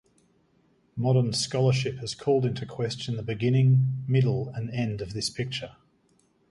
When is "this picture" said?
5.13-5.75